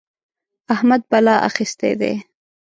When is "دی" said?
1.99-2.13